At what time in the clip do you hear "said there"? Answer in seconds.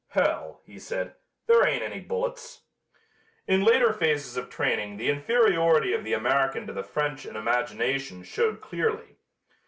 0.79-1.63